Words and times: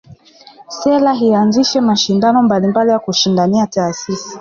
Serekali 0.79 1.23
ianzishe 1.27 1.77
mashindano 1.89 2.43
mbalimbali 2.43 2.91
ya 2.91 2.99
kushindanisha 2.99 3.67
taasisi 3.67 4.37